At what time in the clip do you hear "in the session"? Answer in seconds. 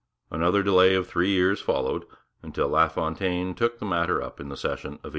4.39-4.93